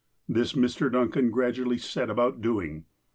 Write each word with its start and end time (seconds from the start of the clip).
This 0.27 0.53
Mr. 0.53 0.91
Duncan 0.91 1.29
gradually 1.29 1.77
set 1.77 2.09
about 2.09 2.41
doing. 2.41 2.85